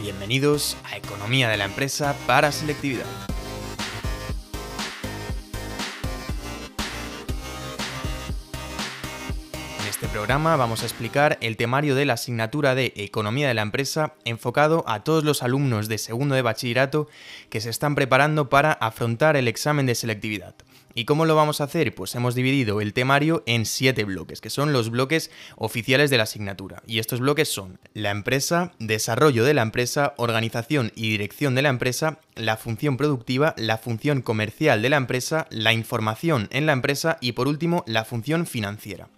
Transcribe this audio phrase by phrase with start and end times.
[0.00, 3.04] Bienvenidos a Economía de la Empresa para Selectividad.
[9.78, 13.60] En este programa vamos a explicar el temario de la asignatura de Economía de la
[13.60, 17.06] Empresa enfocado a todos los alumnos de segundo de bachillerato
[17.50, 20.54] que se están preparando para afrontar el examen de selectividad.
[20.94, 21.94] ¿Y cómo lo vamos a hacer?
[21.94, 26.24] Pues hemos dividido el temario en siete bloques, que son los bloques oficiales de la
[26.24, 26.82] asignatura.
[26.86, 31.68] Y estos bloques son la empresa, desarrollo de la empresa, organización y dirección de la
[31.68, 37.18] empresa, la función productiva, la función comercial de la empresa, la información en la empresa
[37.20, 39.08] y por último la función financiera.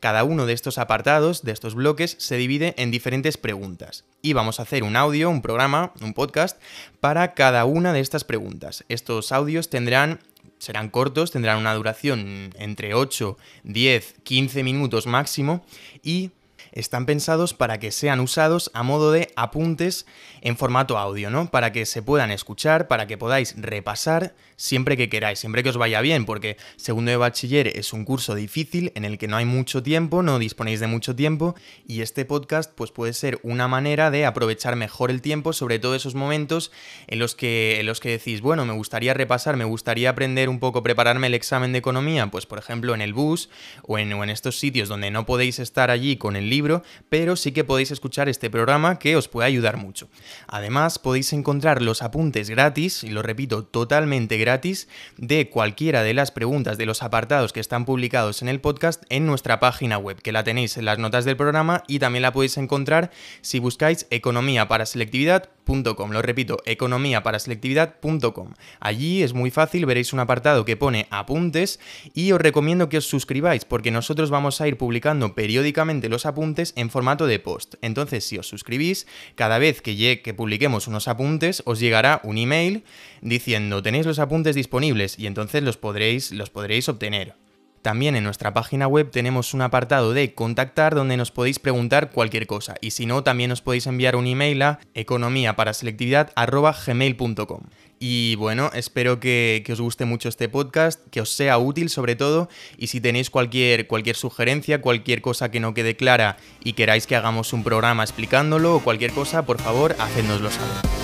[0.00, 4.04] Cada uno de estos apartados, de estos bloques, se divide en diferentes preguntas.
[4.22, 6.58] Y vamos a hacer un audio, un programa, un podcast,
[7.00, 8.84] para cada una de estas preguntas.
[8.88, 10.20] Estos audios tendrán
[10.58, 15.64] serán cortos, tendrán una duración entre 8, 10, 15 minutos máximo
[16.02, 16.30] y
[16.72, 20.06] están pensados para que sean usados a modo de apuntes
[20.40, 21.50] en formato audio, ¿no?
[21.50, 25.78] Para que se puedan escuchar, para que podáis repasar siempre que queráis, siempre que os
[25.78, 29.46] vaya bien, porque segundo de bachiller es un curso difícil en el que no hay
[29.46, 31.54] mucho tiempo, no disponéis de mucho tiempo
[31.86, 35.94] y este podcast pues puede ser una manera de aprovechar mejor el tiempo, sobre todo
[35.94, 36.72] esos momentos
[37.06, 40.60] en los que en los que decís, bueno, me gustaría repasar, me gustaría aprender un
[40.60, 43.48] poco, prepararme el examen de economía, pues por ejemplo en el bus
[43.86, 47.36] o en, o en estos sitios donde no podéis estar allí con el libro, pero
[47.36, 50.08] sí que podéis escuchar este programa que os puede ayudar mucho.
[50.46, 56.30] Además, podéis encontrar los apuntes gratis, y lo repito, totalmente gratis, de cualquiera de las
[56.30, 60.32] preguntas de los apartados que están publicados en el podcast en nuestra página web, que
[60.32, 64.68] la tenéis en las notas del programa y también la podéis encontrar si buscáis economía
[64.68, 68.54] para selectividad lo repito, economíaparaselectividad.com.
[68.80, 71.78] Allí es muy fácil, veréis un apartado que pone apuntes
[72.12, 76.72] y os recomiendo que os suscribáis porque nosotros vamos a ir publicando periódicamente los apuntes
[76.76, 77.74] en formato de post.
[77.82, 82.82] Entonces, si os suscribís, cada vez que, que publiquemos unos apuntes, os llegará un email
[83.22, 87.34] diciendo tenéis los apuntes disponibles y entonces los podréis, los podréis obtener.
[87.82, 92.46] También en nuestra página web tenemos un apartado de contactar donde nos podéis preguntar cualquier
[92.46, 92.74] cosa.
[92.80, 97.60] Y si no también os podéis enviar un email a economíaparaselectividad.gmail.com
[98.02, 102.16] y bueno, espero que, que, os guste mucho este podcast, que os sea útil sobre
[102.16, 102.48] todo.
[102.78, 107.14] Y si tenéis cualquier, cualquier sugerencia, cualquier cosa que no quede clara y queráis que
[107.14, 110.99] hagamos un programa explicándolo o cualquier cosa, por favor, hacednoslo saber.